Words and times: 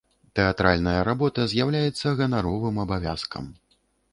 Тэатральная 0.37 1.01
работа 1.09 1.45
з'яўляецца 1.51 2.15
ганаровым 2.23 2.81
абавязкам. 2.85 3.43